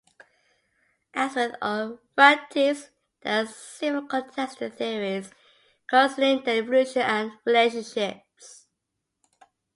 [1.13, 2.89] As with all ratites,
[3.21, 5.29] there are several contested theories
[5.85, 8.65] concerning their evolution and relationships.